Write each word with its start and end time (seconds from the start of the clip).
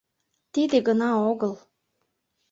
Тиде 0.53 0.77
гына 0.87 1.09
огыл. 1.31 1.53